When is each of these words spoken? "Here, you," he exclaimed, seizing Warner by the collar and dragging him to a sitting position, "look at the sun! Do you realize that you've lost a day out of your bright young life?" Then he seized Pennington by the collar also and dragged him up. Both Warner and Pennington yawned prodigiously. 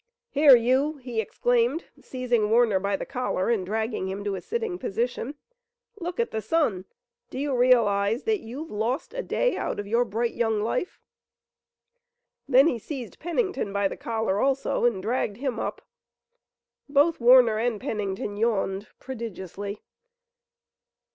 "Here, 0.31 0.55
you," 0.55 0.97
he 0.97 1.21
exclaimed, 1.21 1.85
seizing 2.01 2.49
Warner 2.49 2.79
by 2.79 2.95
the 2.95 3.05
collar 3.05 3.51
and 3.51 3.63
dragging 3.63 4.07
him 4.07 4.23
to 4.23 4.33
a 4.33 4.41
sitting 4.41 4.79
position, 4.79 5.35
"look 5.99 6.19
at 6.19 6.31
the 6.31 6.41
sun! 6.41 6.85
Do 7.29 7.37
you 7.37 7.55
realize 7.55 8.23
that 8.23 8.39
you've 8.39 8.71
lost 8.71 9.13
a 9.13 9.21
day 9.21 9.55
out 9.57 9.79
of 9.79 9.85
your 9.85 10.03
bright 10.03 10.33
young 10.33 10.59
life?" 10.59 10.99
Then 12.47 12.65
he 12.65 12.79
seized 12.79 13.19
Pennington 13.19 13.71
by 13.71 13.87
the 13.87 13.95
collar 13.95 14.39
also 14.41 14.85
and 14.85 15.03
dragged 15.03 15.37
him 15.37 15.59
up. 15.59 15.83
Both 16.89 17.19
Warner 17.21 17.59
and 17.59 17.79
Pennington 17.79 18.37
yawned 18.37 18.87
prodigiously. 18.99 19.83